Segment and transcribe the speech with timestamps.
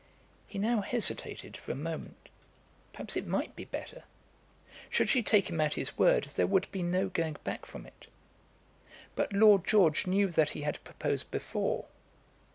[0.47, 2.29] He now hesitated for a moment.
[2.91, 4.03] Perhaps it might be better.
[4.89, 8.07] Should she take him at his word there would be no going back from it.
[9.15, 11.85] But Lord George knew that he had proposed before.